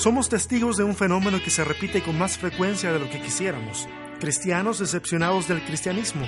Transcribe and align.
Somos 0.00 0.30
testigos 0.30 0.78
de 0.78 0.84
un 0.84 0.96
fenómeno 0.96 1.42
que 1.44 1.50
se 1.50 1.62
repite 1.62 2.02
con 2.02 2.16
más 2.16 2.38
frecuencia 2.38 2.90
de 2.90 2.98
lo 2.98 3.10
que 3.10 3.20
quisiéramos. 3.20 3.86
Cristianos 4.18 4.78
decepcionados 4.78 5.46
del 5.46 5.62
cristianismo, 5.62 6.24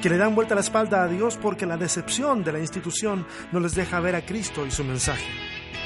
que 0.00 0.08
le 0.08 0.16
dan 0.16 0.34
vuelta 0.34 0.54
la 0.54 0.62
espalda 0.62 1.02
a 1.02 1.06
Dios 1.06 1.36
porque 1.36 1.66
la 1.66 1.76
decepción 1.76 2.42
de 2.42 2.52
la 2.52 2.60
institución 2.60 3.26
no 3.52 3.60
les 3.60 3.74
deja 3.74 4.00
ver 4.00 4.16
a 4.16 4.24
Cristo 4.24 4.64
y 4.64 4.70
su 4.70 4.84
mensaje. 4.84 5.26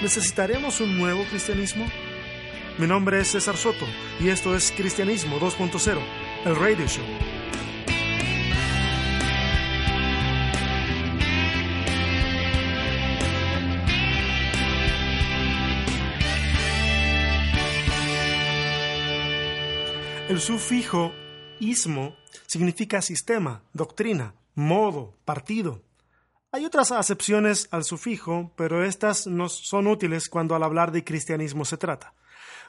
¿Necesitaremos 0.00 0.80
un 0.80 0.96
nuevo 0.96 1.24
cristianismo? 1.24 1.84
Mi 2.78 2.86
nombre 2.86 3.21
es 3.21 3.33
César 3.33 3.56
Soto 3.56 3.85
y 4.21 4.28
esto 4.28 4.54
es 4.54 4.71
Cristianismo 4.71 5.40
2.0, 5.40 5.98
el 6.44 6.54
radio 6.54 6.87
show. 6.87 7.33
El 20.34 20.41
sufijo 20.41 21.12
ismo 21.61 22.16
significa 22.48 23.01
sistema, 23.01 23.62
doctrina, 23.73 24.34
modo, 24.57 25.15
partido. 25.24 25.84
Hay 26.51 26.65
otras 26.65 26.91
acepciones 26.91 27.69
al 27.70 27.84
sufijo, 27.84 28.51
pero 28.57 28.84
estas 28.84 29.29
no 29.29 29.48
son 29.48 29.87
útiles 29.87 30.29
cuando 30.29 30.57
al 30.57 30.65
hablar 30.65 30.91
de 30.91 31.05
cristianismo 31.05 31.65
se 31.65 31.77
trata. 31.77 32.15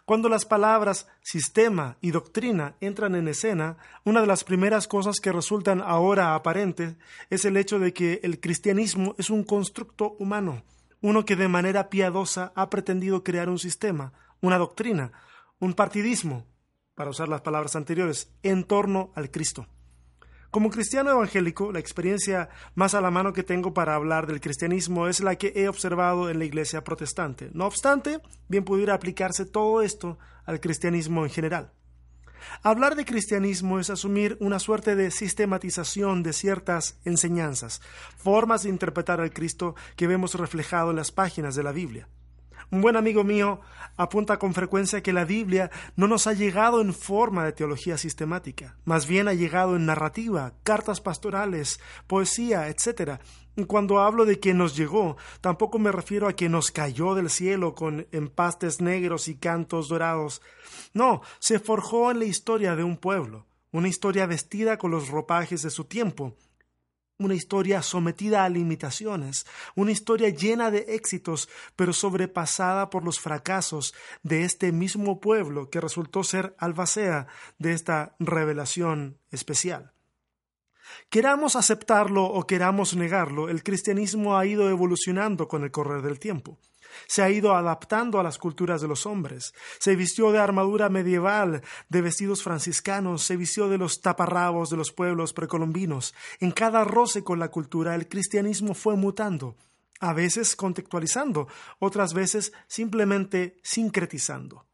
Cuando 0.06 0.30
las 0.30 0.46
palabras 0.46 1.08
sistema 1.24 1.98
y 2.02 2.12
doctrina 2.12 2.76
entran 2.82 3.16
en 3.16 3.28
escena, 3.28 3.78
una 4.04 4.22
de 4.22 4.28
las 4.28 4.44
primeras 4.44 4.88
cosas 4.88 5.20
que 5.20 5.32
resultan 5.32 5.82
ahora 5.82 6.36
aparentes 6.36 6.98
es 7.32 7.46
el 7.46 7.58
hecho 7.58 7.80
de 7.80 7.94
que 7.94 8.20
el 8.22 8.40
cristianismo 8.40 9.16
es 9.18 9.32
un 9.32 9.44
constructo 9.44 10.16
humano, 10.20 10.62
uno 11.02 11.26
que 11.26 11.36
de 11.36 11.48
manera 11.48 11.90
piadosa 11.90 12.52
ha 12.54 12.70
pretendido 12.70 13.24
crear 13.24 13.50
un 13.50 13.58
sistema, 13.58 14.14
una 14.40 14.60
doctrina, 14.60 15.14
un 15.58 15.74
partidismo, 15.74 16.46
para 16.96 17.10
usar 17.10 17.28
las 17.28 17.42
palabras 17.42 17.76
anteriores, 17.76 18.32
en 18.42 18.64
torno 18.64 19.12
al 19.16 19.30
Cristo. 19.30 19.68
Como 20.50 20.70
cristiano 20.70 21.12
evangélico, 21.12 21.74
la 21.74 21.80
experiencia 21.80 22.48
más 22.76 22.94
a 22.94 23.02
la 23.02 23.12
mano 23.12 23.34
que 23.34 23.44
tengo 23.44 23.74
para 23.74 23.96
hablar 23.96 24.26
del 24.26 24.40
cristianismo 24.40 25.10
es 25.10 25.20
la 25.20 25.36
que 25.36 25.52
he 25.54 25.68
observado 25.68 26.30
en 26.30 26.40
la 26.40 26.46
iglesia 26.46 26.86
protestante. 26.86 27.50
No 27.54 27.66
obstante, 27.66 28.22
bien 28.48 28.64
pudiera 28.64 28.94
aplicarse 28.94 29.46
todo 29.46 29.82
esto 29.82 30.18
al 30.46 30.62
cristianismo 30.62 31.26
en 31.26 31.30
general. 31.30 31.74
Hablar 32.64 32.96
de 32.96 33.04
cristianismo 33.04 33.80
es 33.80 33.90
asumir 33.90 34.38
una 34.40 34.60
suerte 34.60 34.96
de 34.96 35.12
sistematización 35.12 36.24
de 36.24 36.32
ciertas 36.32 37.00
enseñanzas, 37.04 37.82
formas 38.16 38.64
de 38.64 38.70
interpretar 38.70 39.20
al 39.20 39.34
Cristo 39.34 39.76
que 39.98 40.08
vemos 40.08 40.36
reflejado 40.36 40.92
en 40.92 40.96
las 40.96 41.12
páginas 41.12 41.56
de 41.56 41.64
la 41.64 41.74
Biblia. 41.74 42.08
Un 42.72 42.82
buen 42.82 42.96
amigo 42.96 43.24
mío 43.24 43.62
apunta 43.98 44.40
con 44.40 44.54
frecuencia 44.54 45.04
que 45.04 45.14
la 45.14 45.26
Biblia 45.26 45.72
no 45.96 46.08
nos 46.08 46.28
ha 46.28 46.34
llegado 46.34 46.82
en 46.82 46.94
forma 46.94 47.46
de 47.46 47.54
teología 47.54 47.98
sistemática, 47.98 48.78
más 48.86 49.08
bien 49.08 49.28
ha 49.28 49.34
llegado 49.34 49.76
en 49.76 49.86
narrativa, 49.86 50.54
cartas 50.64 51.02
pastorales, 51.02 51.80
poesía, 52.08 52.68
etc. 52.70 53.20
Cuando 53.68 54.00
hablo 54.00 54.26
de 54.26 54.40
que 54.40 54.54
nos 54.54 54.76
llegó, 54.76 55.16
tampoco 55.42 55.80
me 55.80 55.92
refiero 55.92 56.28
a 56.28 56.34
que 56.34 56.50
nos 56.50 56.72
cayó 56.72 57.16
del 57.16 57.30
cielo 57.30 57.76
con 57.76 58.08
empastes 58.12 58.82
negros 58.82 59.28
y 59.28 59.36
cantos 59.36 59.88
dorados. 59.88 60.42
No, 60.94 61.22
se 61.40 61.60
forjó 61.60 62.12
en 62.12 62.20
la 62.20 62.26
historia 62.26 62.76
de 62.76 62.84
un 62.84 62.98
pueblo, 62.98 63.46
una 63.72 63.88
historia 63.88 64.26
vestida 64.26 64.78
con 64.78 64.92
los 64.92 65.10
ropajes 65.10 65.62
de 65.62 65.70
su 65.70 65.86
tiempo, 65.86 66.36
una 67.18 67.34
historia 67.34 67.82
sometida 67.82 68.44
a 68.44 68.50
limitaciones, 68.50 69.46
una 69.76 69.92
historia 69.92 70.30
llena 70.30 70.72
de 70.72 70.86
éxitos, 70.96 71.50
pero 71.76 71.94
sobrepasada 71.94 72.90
por 72.90 73.04
los 73.04 73.20
fracasos 73.20 73.94
de 74.24 74.44
este 74.44 74.72
mismo 74.72 75.20
pueblo 75.20 75.70
que 75.70 75.82
resultó 75.82 76.24
ser 76.24 76.56
albacea 76.58 77.28
de 77.58 77.74
esta 77.74 78.16
revelación 78.20 79.18
especial. 79.32 79.94
Queramos 81.10 81.56
aceptarlo 81.56 82.26
o 82.26 82.46
queramos 82.46 82.96
negarlo, 82.96 83.50
el 83.50 83.64
cristianismo 83.64 84.38
ha 84.38 84.46
ido 84.46 84.70
evolucionando 84.70 85.48
con 85.48 85.64
el 85.64 85.72
correr 85.72 86.02
del 86.02 86.20
tiempo 86.20 86.60
se 87.08 87.22
ha 87.22 87.30
ido 87.30 87.56
adaptando 87.56 88.20
a 88.20 88.24
las 88.24 88.38
culturas 88.38 88.82
de 88.82 88.88
los 88.88 89.06
hombres. 89.06 89.54
Se 89.80 89.96
vistió 89.96 90.32
de 90.32 90.40
armadura 90.40 90.90
medieval, 90.90 91.62
de 91.90 92.02
vestidos 92.02 92.44
franciscanos, 92.44 93.24
se 93.24 93.38
vistió 93.38 93.70
de 93.70 93.78
los 93.78 94.02
taparrabos 94.02 94.70
de 94.70 94.78
los 94.78 94.92
pueblos 94.92 95.34
precolombinos. 95.34 96.14
En 96.40 96.52
cada 96.52 96.84
roce 96.84 97.24
con 97.24 97.40
la 97.40 97.50
cultura 97.50 97.96
el 97.96 98.08
cristianismo 98.08 98.74
fue 98.74 98.96
mutando, 98.96 99.56
a 100.00 100.14
veces 100.14 100.56
contextualizando, 100.56 101.48
otras 101.80 102.14
veces 102.14 102.54
simplemente 102.68 103.58
sincretizando. 103.64 104.66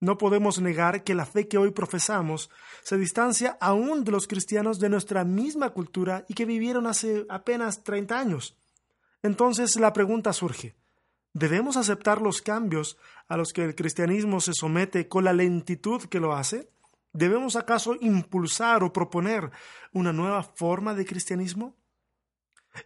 No 0.00 0.18
podemos 0.18 0.60
negar 0.60 1.02
que 1.02 1.14
la 1.14 1.24
fe 1.24 1.48
que 1.48 1.56
hoy 1.56 1.70
profesamos 1.70 2.50
se 2.82 2.98
distancia 2.98 3.56
aún 3.60 4.04
de 4.04 4.12
los 4.12 4.26
cristianos 4.26 4.78
de 4.78 4.90
nuestra 4.90 5.24
misma 5.24 5.70
cultura 5.70 6.26
y 6.28 6.34
que 6.34 6.44
vivieron 6.44 6.86
hace 6.86 7.24
apenas 7.30 7.82
treinta 7.84 8.18
años. 8.18 8.54
Entonces 9.22 9.76
la 9.76 9.94
pregunta 9.94 10.34
surge 10.34 10.74
¿Debemos 11.36 11.76
aceptar 11.76 12.22
los 12.22 12.42
cambios 12.42 12.96
a 13.26 13.36
los 13.36 13.52
que 13.52 13.64
el 13.64 13.74
cristianismo 13.74 14.40
se 14.40 14.52
somete 14.54 15.08
con 15.08 15.24
la 15.24 15.32
lentitud 15.32 16.04
que 16.04 16.20
lo 16.20 16.32
hace? 16.32 16.70
¿Debemos 17.12 17.56
acaso 17.56 17.96
impulsar 18.00 18.84
o 18.84 18.92
proponer 18.92 19.50
una 19.92 20.12
nueva 20.12 20.44
forma 20.44 20.94
de 20.94 21.04
cristianismo? 21.04 21.74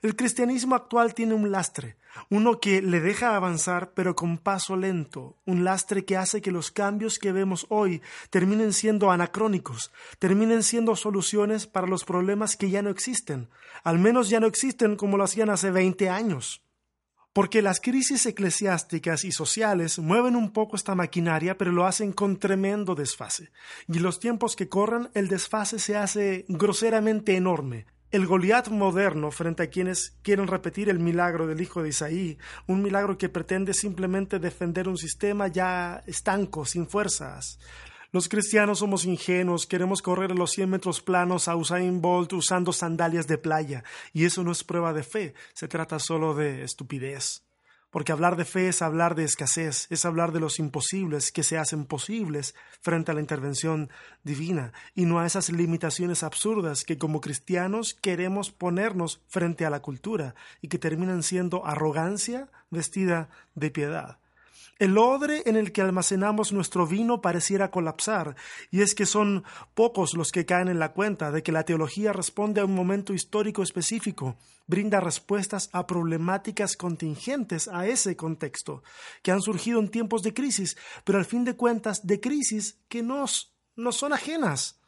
El 0.01 0.17
cristianismo 0.17 0.75
actual 0.75 1.13
tiene 1.13 1.35
un 1.35 1.51
lastre, 1.51 1.97
uno 2.31 2.59
que 2.59 2.81
le 2.81 3.01
deja 3.01 3.37
avanzar 3.37 3.93
pero 3.93 4.17
con 4.17 4.39
paso 4.39 4.77
lento, 4.77 5.37
un 5.45 5.63
lastre 5.63 6.07
que 6.07 6.17
hace 6.17 6.41
que 6.41 6.51
los 6.51 6.71
cambios 6.71 7.19
que 7.19 7.33
vemos 7.33 7.67
hoy 7.69 8.01
terminen 8.31 8.73
siendo 8.73 9.11
anacrónicos, 9.11 9.93
terminen 10.19 10.63
siendo 10.63 10.97
soluciones 10.97 11.67
para 11.67 11.87
los 11.87 12.05
problemas 12.05 12.57
que 12.57 12.71
ya 12.71 12.81
no 12.81 12.89
existen, 12.89 13.51
al 13.85 13.99
menos 13.99 14.31
ya 14.31 14.41
no 14.41 14.47
existen 14.47 14.97
como 14.97 15.19
lo 15.19 15.25
hacían 15.25 15.51
hace 15.51 15.71
veinte 15.71 16.09
años 16.09 16.63
porque 17.33 17.63
las 17.63 17.81
crisis 17.81 18.27
eclesiásticas 18.27 19.25
y 19.25 19.33
sociales 19.33 19.99
mueven 19.99 20.37
un 20.37 20.53
poco 20.53 20.77
esta 20.77 20.95
maquinaria, 20.95 21.57
pero 21.57 21.73
lo 21.73 21.87
hacen 21.87 22.13
con 22.13 22.39
tremendo 22.39 22.95
desfase. 22.95 23.51
Y 23.87 23.99
los 23.99 24.19
tiempos 24.19 24.57
que 24.57 24.69
corren, 24.69 25.09
el 25.15 25.29
desfase 25.29 25.79
se 25.79 25.97
hace 25.97 26.45
groseramente 26.49 27.37
enorme. 27.37 27.87
El 28.11 28.27
Goliat 28.27 28.69
moderno 28.69 29.31
frente 29.31 29.65
a 29.65 29.71
quienes 29.71 30.17
quieren 30.23 30.47
repetir 30.47 30.89
el 30.89 30.99
milagro 30.99 31.47
del 31.47 31.61
hijo 31.61 31.83
de 31.83 31.91
Isaí, 31.91 32.39
un 32.67 32.83
milagro 32.83 33.19
que 33.19 33.29
pretende 33.29 33.75
simplemente 33.75 34.39
defender 34.39 34.89
un 34.89 34.97
sistema 34.97 35.49
ya 35.49 36.03
estanco, 36.07 36.65
sin 36.65 36.89
fuerzas. 36.89 37.59
Los 38.11 38.27
cristianos 38.27 38.79
somos 38.79 39.05
ingenuos, 39.05 39.67
queremos 39.67 40.01
correr 40.01 40.31
los 40.31 40.53
100 40.53 40.71
metros 40.71 41.03
planos 41.03 41.47
a 41.47 41.57
Usain 41.57 42.01
Bolt 42.01 42.33
usando 42.33 42.73
sandalias 42.73 43.27
de 43.27 43.37
playa, 43.37 43.85
y 44.15 44.25
eso 44.25 44.43
no 44.43 44.51
es 44.51 44.65
prueba 44.65 44.95
de 44.95 45.03
fe, 45.03 45.35
se 45.53 45.69
trata 45.69 45.99
solo 45.99 46.35
de 46.35 46.65
estupidez. 46.65 47.43
Porque 47.91 48.13
hablar 48.13 48.37
de 48.37 48.47
fe 48.47 48.69
es 48.69 48.81
hablar 48.81 49.15
de 49.15 49.25
escasez, 49.25 49.89
es 49.91 50.07
hablar 50.07 50.33
de 50.33 50.41
los 50.41 50.59
imposibles 50.59 51.33
que 51.33 51.43
se 51.43 51.59
hacen 51.59 51.85
posibles 51.85 52.55
frente 52.81 53.11
a 53.11 53.15
la 53.15 53.21
intervención 53.21 53.91
divina, 54.25 54.73
y 54.95 55.05
no 55.05 55.19
a 55.19 55.27
esas 55.27 55.51
limitaciones 55.51 56.23
absurdas 56.23 56.85
que 56.85 56.97
como 56.97 57.21
cristianos 57.21 57.93
queremos 57.93 58.51
ponernos 58.51 59.21
frente 59.29 59.67
a 59.67 59.71
la 59.71 59.81
cultura 59.81 60.35
y 60.63 60.69
que 60.69 60.79
terminan 60.79 61.23
siendo 61.23 61.67
arrogancia 61.67 62.49
vestida 62.71 63.29
de 63.55 63.71
piedad. 63.71 64.19
El 64.79 64.97
odre 64.97 65.43
en 65.47 65.57
el 65.57 65.73
que 65.73 65.83
almacenamos 65.83 66.53
nuestro 66.53 66.87
vino 66.87 67.21
pareciera 67.21 67.73
colapsar, 67.73 68.37
y 68.71 68.83
es 68.83 68.95
que 68.95 69.07
son 69.07 69.43
pocos 69.75 70.15
los 70.15 70.31
que 70.31 70.47
caen 70.47 70.69
en 70.69 70.79
la 70.79 70.93
cuenta 70.93 71.33
de 71.33 71.43
que 71.43 71.51
la 71.51 71.65
teología 71.65 72.13
responde 72.13 72.61
a 72.61 72.65
un 72.65 72.77
momento 72.77 73.13
histórico 73.13 73.65
específico, 73.65 74.37
brinda 74.69 75.01
respuestas 75.01 75.69
a 75.73 75.89
problemáticas 75.89 76.77
contingentes 76.77 77.67
a 77.67 77.89
ese 77.89 78.15
contexto, 78.17 78.85
que 79.25 79.33
han 79.33 79.43
surgido 79.43 79.81
en 79.81 79.89
tiempos 79.89 80.23
de 80.23 80.33
crisis, 80.33 80.77
pero 81.03 81.19
al 81.19 81.25
fin 81.25 81.45
de 81.45 81.57
cuentas 81.57 82.07
de 82.07 82.21
crisis 82.21 82.79
que 82.89 83.03
nos, 83.03 83.57
nos 83.75 83.97
son 83.97 84.13
ajenas, 84.13 84.81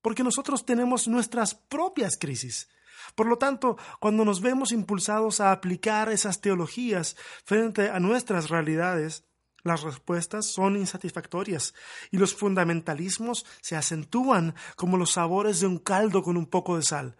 porque 0.00 0.22
nosotros 0.22 0.64
tenemos 0.64 1.08
nuestras 1.08 1.56
propias 1.56 2.16
crisis. 2.16 2.68
Por 3.14 3.26
lo 3.26 3.36
tanto, 3.36 3.76
cuando 4.00 4.24
nos 4.24 4.40
vemos 4.40 4.72
impulsados 4.72 5.40
a 5.40 5.52
aplicar 5.52 6.08
esas 6.08 6.40
teologías 6.40 7.16
frente 7.44 7.90
a 7.90 8.00
nuestras 8.00 8.48
realidades, 8.48 9.24
las 9.64 9.82
respuestas 9.82 10.46
son 10.46 10.76
insatisfactorias 10.76 11.74
y 12.10 12.18
los 12.18 12.34
fundamentalismos 12.34 13.46
se 13.62 13.76
acentúan 13.76 14.54
como 14.76 14.98
los 14.98 15.12
sabores 15.12 15.60
de 15.60 15.66
un 15.66 15.78
caldo 15.78 16.22
con 16.22 16.36
un 16.36 16.46
poco 16.46 16.76
de 16.76 16.82
sal. 16.82 17.16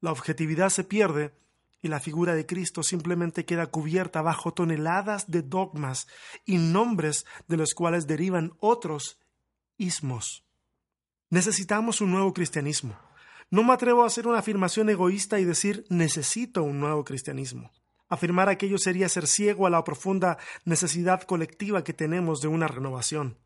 La 0.00 0.12
objetividad 0.12 0.68
se 0.68 0.84
pierde 0.84 1.34
y 1.80 1.88
la 1.88 1.98
figura 1.98 2.34
de 2.34 2.44
Cristo 2.44 2.82
simplemente 2.82 3.46
queda 3.46 3.66
cubierta 3.66 4.20
bajo 4.20 4.52
toneladas 4.52 5.30
de 5.30 5.40
dogmas 5.40 6.06
y 6.44 6.58
nombres 6.58 7.24
de 7.48 7.56
los 7.56 7.72
cuales 7.72 8.06
derivan 8.06 8.52
otros 8.60 9.18
ismos. 9.78 10.44
Necesitamos 11.30 12.02
un 12.02 12.12
nuevo 12.12 12.34
cristianismo. 12.34 12.98
No 13.50 13.62
me 13.64 13.72
atrevo 13.72 14.02
a 14.02 14.06
hacer 14.06 14.26
una 14.26 14.40
afirmación 14.40 14.90
egoísta 14.90 15.40
y 15.40 15.44
decir 15.44 15.86
necesito 15.88 16.62
un 16.62 16.78
nuevo 16.78 17.04
cristianismo. 17.04 17.70
Afirmar 18.08 18.48
aquello 18.48 18.78
sería 18.78 19.08
ser 19.08 19.26
ciego 19.26 19.66
a 19.66 19.70
la 19.70 19.82
profunda 19.82 20.38
necesidad 20.64 21.22
colectiva 21.22 21.82
que 21.82 21.92
tenemos 21.92 22.40
de 22.40 22.48
una 22.48 22.68
renovación. 22.68 23.36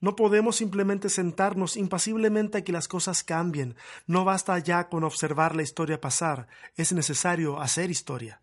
No 0.00 0.16
podemos 0.16 0.56
simplemente 0.56 1.08
sentarnos 1.08 1.76
impasiblemente 1.76 2.58
a 2.58 2.64
que 2.64 2.72
las 2.72 2.88
cosas 2.88 3.22
cambien. 3.22 3.76
No 4.06 4.24
basta 4.24 4.58
ya 4.58 4.88
con 4.88 5.04
observar 5.04 5.54
la 5.54 5.62
historia 5.62 6.00
pasar, 6.00 6.48
es 6.76 6.92
necesario 6.92 7.60
hacer 7.60 7.90
historia. 7.90 8.40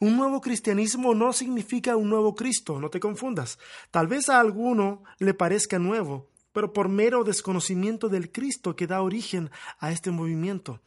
Un 0.00 0.16
nuevo 0.16 0.40
cristianismo 0.40 1.14
no 1.14 1.32
significa 1.32 1.96
un 1.96 2.10
nuevo 2.10 2.34
Cristo, 2.34 2.80
no 2.80 2.90
te 2.90 3.00
confundas. 3.00 3.58
Tal 3.90 4.06
vez 4.06 4.28
a 4.28 4.38
alguno 4.38 5.02
le 5.18 5.34
parezca 5.34 5.78
nuevo, 5.78 6.28
pero 6.52 6.72
por 6.72 6.88
mero 6.88 7.24
desconocimiento 7.24 8.08
del 8.08 8.30
Cristo 8.30 8.76
que 8.76 8.86
da 8.86 9.02
origen 9.02 9.50
a 9.78 9.90
este 9.92 10.10
movimiento 10.10 10.80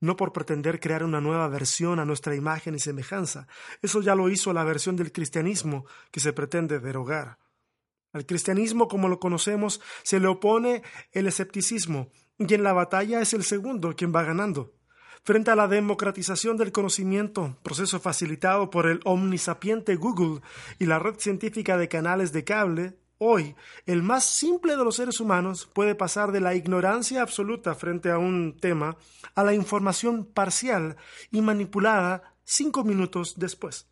no 0.00 0.16
por 0.16 0.32
pretender 0.32 0.80
crear 0.80 1.04
una 1.04 1.20
nueva 1.20 1.48
versión 1.48 1.98
a 1.98 2.04
nuestra 2.04 2.34
imagen 2.34 2.74
y 2.74 2.78
semejanza. 2.78 3.46
Eso 3.82 4.02
ya 4.02 4.14
lo 4.14 4.28
hizo 4.28 4.52
la 4.52 4.64
versión 4.64 4.96
del 4.96 5.12
cristianismo 5.12 5.86
que 6.10 6.20
se 6.20 6.32
pretende 6.32 6.80
derogar. 6.80 7.38
Al 8.12 8.26
cristianismo 8.26 8.88
como 8.88 9.08
lo 9.08 9.20
conocemos 9.20 9.80
se 10.02 10.20
le 10.20 10.28
opone 10.28 10.82
el 11.12 11.26
escepticismo, 11.26 12.10
y 12.38 12.52
en 12.54 12.62
la 12.62 12.72
batalla 12.72 13.20
es 13.20 13.34
el 13.34 13.44
segundo 13.44 13.94
quien 13.94 14.14
va 14.14 14.22
ganando. 14.22 14.74
Frente 15.22 15.50
a 15.50 15.56
la 15.56 15.66
democratización 15.66 16.56
del 16.56 16.70
conocimiento, 16.70 17.58
proceso 17.62 17.98
facilitado 17.98 18.70
por 18.70 18.86
el 18.86 19.00
omnisapiente 19.04 19.96
Google 19.96 20.40
y 20.78 20.86
la 20.86 20.98
red 20.98 21.16
científica 21.18 21.76
de 21.76 21.88
canales 21.88 22.32
de 22.32 22.44
cable, 22.44 22.96
Hoy, 23.18 23.56
el 23.86 24.02
más 24.02 24.24
simple 24.24 24.76
de 24.76 24.84
los 24.84 24.96
seres 24.96 25.20
humanos 25.20 25.66
puede 25.72 25.94
pasar 25.94 26.32
de 26.32 26.40
la 26.40 26.54
ignorancia 26.54 27.22
absoluta 27.22 27.74
frente 27.74 28.10
a 28.10 28.18
un 28.18 28.58
tema 28.60 28.98
a 29.34 29.42
la 29.42 29.54
información 29.54 30.26
parcial 30.26 30.96
y 31.30 31.40
manipulada 31.40 32.34
cinco 32.44 32.84
minutos 32.84 33.34
después. 33.38 33.86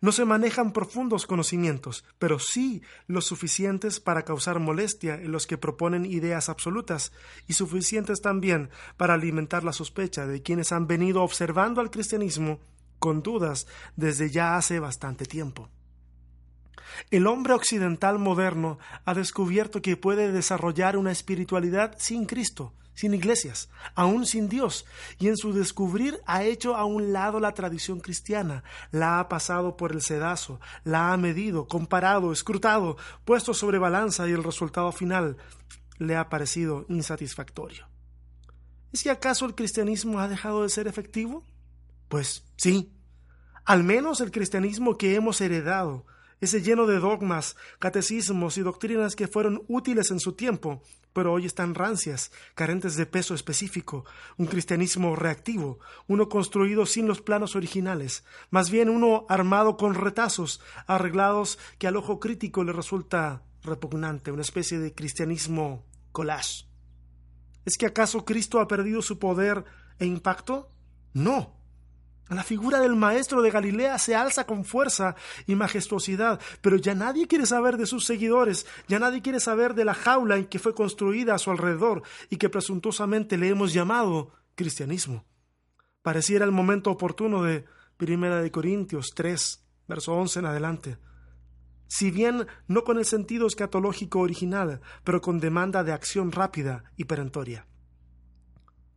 No 0.00 0.10
se 0.10 0.24
manejan 0.24 0.72
profundos 0.72 1.26
conocimientos, 1.26 2.04
pero 2.18 2.40
sí 2.40 2.82
los 3.06 3.26
suficientes 3.26 4.00
para 4.00 4.24
causar 4.24 4.58
molestia 4.58 5.14
en 5.14 5.30
los 5.30 5.46
que 5.46 5.58
proponen 5.58 6.04
ideas 6.04 6.48
absolutas 6.48 7.12
y 7.46 7.52
suficientes 7.52 8.20
también 8.20 8.70
para 8.96 9.14
alimentar 9.14 9.62
la 9.62 9.74
sospecha 9.74 10.26
de 10.26 10.42
quienes 10.42 10.72
han 10.72 10.88
venido 10.88 11.22
observando 11.22 11.80
al 11.80 11.90
cristianismo 11.90 12.58
con 12.98 13.22
dudas 13.22 13.68
desde 13.94 14.30
ya 14.30 14.56
hace 14.56 14.80
bastante 14.80 15.24
tiempo. 15.24 15.68
El 17.10 17.26
hombre 17.26 17.54
occidental 17.54 18.18
moderno 18.18 18.78
ha 19.04 19.14
descubierto 19.14 19.82
que 19.82 19.96
puede 19.96 20.32
desarrollar 20.32 20.96
una 20.96 21.12
espiritualidad 21.12 21.94
sin 21.98 22.26
Cristo, 22.26 22.72
sin 22.94 23.14
iglesias, 23.14 23.70
aún 23.94 24.26
sin 24.26 24.48
Dios, 24.48 24.84
y 25.18 25.28
en 25.28 25.36
su 25.36 25.52
descubrir 25.52 26.20
ha 26.26 26.44
hecho 26.44 26.76
a 26.76 26.84
un 26.84 27.12
lado 27.12 27.40
la 27.40 27.54
tradición 27.54 28.00
cristiana, 28.00 28.62
la 28.90 29.20
ha 29.20 29.28
pasado 29.28 29.76
por 29.76 29.92
el 29.92 30.02
sedazo, 30.02 30.60
la 30.84 31.12
ha 31.12 31.16
medido, 31.16 31.66
comparado, 31.66 32.32
escrutado, 32.32 32.96
puesto 33.24 33.54
sobre 33.54 33.78
balanza 33.78 34.28
y 34.28 34.32
el 34.32 34.44
resultado 34.44 34.92
final 34.92 35.38
le 35.98 36.16
ha 36.16 36.28
parecido 36.28 36.84
insatisfactorio. 36.88 37.86
¿Es 38.92 39.02
que 39.02 39.10
acaso 39.10 39.46
el 39.46 39.54
cristianismo 39.54 40.18
ha 40.20 40.28
dejado 40.28 40.62
de 40.62 40.68
ser 40.68 40.88
efectivo? 40.88 41.44
Pues 42.08 42.44
sí, 42.56 42.92
al 43.64 43.84
menos 43.84 44.20
el 44.20 44.30
cristianismo 44.30 44.98
que 44.98 45.14
hemos 45.14 45.40
heredado, 45.40 46.04
ese 46.40 46.62
lleno 46.62 46.86
de 46.86 46.98
dogmas, 46.98 47.56
catecismos 47.78 48.56
y 48.58 48.62
doctrinas 48.62 49.16
que 49.16 49.28
fueron 49.28 49.62
útiles 49.68 50.10
en 50.10 50.20
su 50.20 50.32
tiempo, 50.32 50.82
pero 51.12 51.32
hoy 51.32 51.46
están 51.46 51.74
rancias, 51.74 52.30
carentes 52.54 52.96
de 52.96 53.06
peso 53.06 53.34
específico, 53.34 54.04
un 54.36 54.46
cristianismo 54.46 55.16
reactivo, 55.16 55.78
uno 56.06 56.28
construido 56.28 56.86
sin 56.86 57.06
los 57.06 57.20
planos 57.20 57.56
originales, 57.56 58.24
más 58.50 58.70
bien 58.70 58.88
uno 58.88 59.26
armado 59.28 59.76
con 59.76 59.94
retazos, 59.94 60.60
arreglados 60.86 61.58
que 61.78 61.86
al 61.86 61.96
ojo 61.96 62.20
crítico 62.20 62.64
le 62.64 62.72
resulta 62.72 63.42
repugnante, 63.62 64.32
una 64.32 64.42
especie 64.42 64.78
de 64.78 64.94
cristianismo 64.94 65.84
collage. 66.12 66.66
¿Es 67.64 67.76
que 67.76 67.86
acaso 67.86 68.24
Cristo 68.24 68.60
ha 68.60 68.68
perdido 68.68 69.02
su 69.02 69.18
poder 69.18 69.64
e 69.98 70.06
impacto? 70.06 70.72
No. 71.12 71.59
La 72.30 72.44
figura 72.44 72.78
del 72.78 72.94
maestro 72.94 73.42
de 73.42 73.50
Galilea 73.50 73.98
se 73.98 74.14
alza 74.14 74.46
con 74.46 74.64
fuerza 74.64 75.16
y 75.48 75.56
majestuosidad, 75.56 76.40
pero 76.60 76.76
ya 76.76 76.94
nadie 76.94 77.26
quiere 77.26 77.44
saber 77.44 77.76
de 77.76 77.86
sus 77.86 78.04
seguidores, 78.04 78.66
ya 78.86 79.00
nadie 79.00 79.20
quiere 79.20 79.40
saber 79.40 79.74
de 79.74 79.84
la 79.84 79.94
jaula 79.94 80.36
en 80.36 80.46
que 80.46 80.60
fue 80.60 80.72
construida 80.72 81.34
a 81.34 81.38
su 81.38 81.50
alrededor 81.50 82.02
y 82.28 82.36
que 82.36 82.48
presuntuosamente 82.48 83.36
le 83.36 83.48
hemos 83.48 83.72
llamado 83.72 84.30
cristianismo. 84.54 85.24
Pareciera 86.02 86.44
el 86.44 86.52
momento 86.52 86.92
oportuno 86.92 87.42
de 87.42 87.64
Primera 87.96 88.40
de 88.40 88.52
Corintios 88.52 89.10
3, 89.12 89.66
verso 89.88 90.14
11 90.14 90.38
en 90.38 90.46
adelante. 90.46 90.98
Si 91.88 92.12
bien 92.12 92.46
no 92.68 92.84
con 92.84 92.98
el 92.98 93.06
sentido 93.06 93.48
escatológico 93.48 94.20
original, 94.20 94.80
pero 95.02 95.20
con 95.20 95.40
demanda 95.40 95.82
de 95.82 95.92
acción 95.92 96.30
rápida 96.30 96.84
y 96.96 97.06
perentoria. 97.06 97.66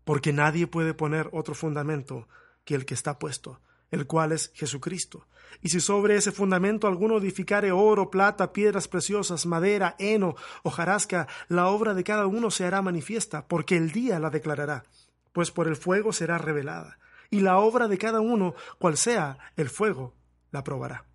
Porque 0.03 0.33
nadie 0.33 0.67
puede 0.67 0.93
poner 0.93 1.29
otro 1.33 1.55
fundamento 1.55 2.27
que 2.65 2.75
el 2.75 2.85
que 2.85 2.93
está 2.93 3.19
puesto, 3.19 3.59
el 3.91 4.07
cual 4.07 4.31
es 4.31 4.51
Jesucristo. 4.55 5.27
Y 5.61 5.69
si 5.69 5.79
sobre 5.79 6.15
ese 6.15 6.31
fundamento 6.31 6.87
alguno 6.87 7.17
edificare 7.17 7.71
oro, 7.71 8.09
plata, 8.09 8.51
piedras 8.51 8.87
preciosas, 8.87 9.45
madera, 9.45 9.95
heno, 9.99 10.35
hojarasca, 10.63 11.27
la 11.47 11.67
obra 11.67 11.93
de 11.93 12.03
cada 12.03 12.25
uno 12.27 12.51
se 12.51 12.65
hará 12.65 12.81
manifiesta, 12.81 13.47
porque 13.47 13.77
el 13.77 13.91
día 13.91 14.19
la 14.19 14.29
declarará, 14.29 14.83
pues 15.31 15.51
por 15.51 15.67
el 15.67 15.75
fuego 15.75 16.11
será 16.11 16.37
revelada, 16.37 16.97
y 17.29 17.41
la 17.41 17.59
obra 17.59 17.87
de 17.87 17.97
cada 17.97 18.19
uno, 18.19 18.55
cual 18.79 18.97
sea 18.97 19.37
el 19.55 19.69
fuego, 19.69 20.13
la 20.51 20.63
probará. 20.63 21.05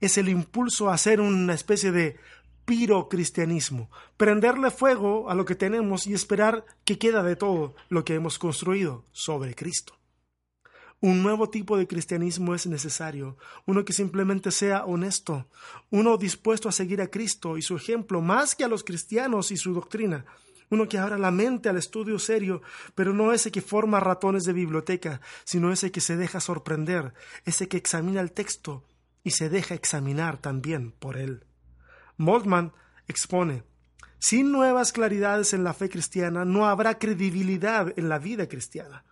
Es 0.00 0.18
el 0.18 0.28
impulso 0.28 0.88
a 0.88 0.94
hacer 0.94 1.20
una 1.20 1.54
especie 1.54 1.92
de 1.92 2.18
pirocristianismo, 2.64 3.90
prenderle 4.16 4.70
fuego 4.70 5.28
a 5.28 5.34
lo 5.34 5.44
que 5.44 5.54
tenemos 5.54 6.06
y 6.06 6.14
esperar 6.14 6.64
que 6.84 6.98
queda 6.98 7.22
de 7.22 7.36
todo 7.36 7.74
lo 7.88 8.04
que 8.04 8.14
hemos 8.14 8.38
construido 8.38 9.04
sobre 9.12 9.54
Cristo. 9.54 9.99
Un 11.00 11.22
nuevo 11.22 11.48
tipo 11.48 11.78
de 11.78 11.86
cristianismo 11.86 12.54
es 12.54 12.66
necesario, 12.66 13.38
uno 13.66 13.84
que 13.84 13.94
simplemente 13.94 14.50
sea 14.50 14.84
honesto, 14.84 15.46
uno 15.90 16.18
dispuesto 16.18 16.68
a 16.68 16.72
seguir 16.72 17.00
a 17.00 17.08
Cristo 17.08 17.56
y 17.56 17.62
su 17.62 17.74
ejemplo 17.74 18.20
más 18.20 18.54
que 18.54 18.64
a 18.64 18.68
los 18.68 18.84
cristianos 18.84 19.50
y 19.50 19.56
su 19.56 19.72
doctrina, 19.72 20.26
uno 20.68 20.88
que 20.88 20.98
abra 20.98 21.16
la 21.16 21.30
mente 21.30 21.70
al 21.70 21.78
estudio 21.78 22.18
serio, 22.18 22.60
pero 22.94 23.14
no 23.14 23.32
ese 23.32 23.50
que 23.50 23.62
forma 23.62 23.98
ratones 23.98 24.44
de 24.44 24.52
biblioteca, 24.52 25.22
sino 25.44 25.72
ese 25.72 25.90
que 25.90 26.02
se 26.02 26.16
deja 26.16 26.38
sorprender, 26.38 27.14
ese 27.46 27.66
que 27.66 27.78
examina 27.78 28.20
el 28.20 28.32
texto 28.32 28.84
y 29.24 29.30
se 29.30 29.48
deja 29.48 29.74
examinar 29.74 30.36
también 30.36 30.92
por 30.92 31.16
él. 31.16 31.46
Moltmann 32.18 32.72
expone 33.08 33.64
sin 34.20 34.52
nuevas 34.52 34.92
claridades 34.92 35.54
en 35.54 35.64
la 35.64 35.72
fe 35.72 35.88
cristiana 35.88 36.44
no 36.44 36.66
habrá 36.66 36.98
credibilidad 36.98 37.98
en 37.98 38.10
la 38.10 38.18
vida 38.18 38.48
cristiana. 38.48 39.02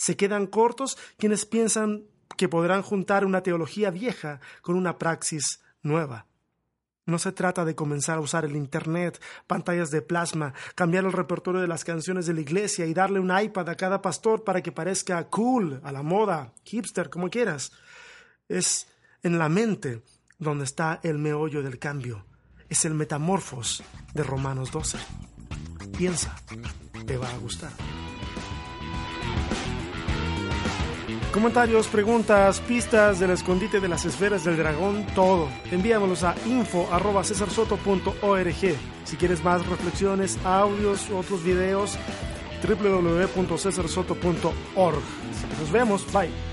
Se 0.00 0.16
quedan 0.16 0.46
cortos 0.46 0.96
quienes 1.18 1.44
piensan 1.44 2.04
que 2.38 2.48
podrán 2.48 2.80
juntar 2.80 3.26
una 3.26 3.42
teología 3.42 3.90
vieja 3.90 4.40
con 4.62 4.76
una 4.76 4.96
praxis 4.96 5.60
nueva. 5.82 6.24
No 7.04 7.18
se 7.18 7.32
trata 7.32 7.66
de 7.66 7.74
comenzar 7.74 8.16
a 8.16 8.22
usar 8.22 8.46
el 8.46 8.56
Internet, 8.56 9.20
pantallas 9.46 9.90
de 9.90 10.00
plasma, 10.00 10.54
cambiar 10.74 11.04
el 11.04 11.12
repertorio 11.12 11.60
de 11.60 11.68
las 11.68 11.84
canciones 11.84 12.24
de 12.24 12.32
la 12.32 12.40
iglesia 12.40 12.86
y 12.86 12.94
darle 12.94 13.20
un 13.20 13.30
iPad 13.38 13.68
a 13.68 13.76
cada 13.76 14.00
pastor 14.00 14.42
para 14.42 14.62
que 14.62 14.72
parezca 14.72 15.22
cool, 15.28 15.82
a 15.84 15.92
la 15.92 16.02
moda, 16.02 16.54
hipster, 16.64 17.10
como 17.10 17.28
quieras. 17.28 17.70
Es 18.48 18.88
en 19.22 19.38
la 19.38 19.50
mente 19.50 20.02
donde 20.38 20.64
está 20.64 20.98
el 21.02 21.18
meollo 21.18 21.62
del 21.62 21.78
cambio. 21.78 22.24
Es 22.70 22.86
el 22.86 22.94
metamorfos 22.94 23.82
de 24.14 24.22
Romanos 24.22 24.72
12. 24.72 24.96
Piensa, 25.98 26.34
te 27.06 27.18
va 27.18 27.28
a 27.28 27.36
gustar. 27.36 27.72
Comentarios, 31.32 31.86
preguntas, 31.86 32.60
pistas 32.60 33.20
del 33.20 33.30
escondite 33.30 33.78
de 33.78 33.86
las 33.86 34.04
esferas 34.04 34.42
del 34.44 34.56
dragón, 34.56 35.06
todo. 35.14 35.48
Envíamelos 35.70 36.24
a 36.24 36.34
info.cesarsoto.org. 36.44 38.76
Si 39.04 39.16
quieres 39.16 39.44
más 39.44 39.64
reflexiones, 39.64 40.40
audios, 40.44 41.08
otros 41.10 41.44
videos, 41.44 41.96
www.cesarsoto.org. 42.66 45.02
Nos 45.60 45.70
vemos, 45.70 46.04
bye. 46.12 46.49